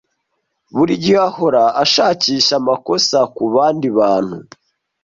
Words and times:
Buri 0.75 0.93
gihe 1.03 1.19
ahora 1.29 1.63
ashakisha 1.83 2.53
amakosa 2.61 3.17
kubandi 3.35 3.87
bantu. 3.97 4.37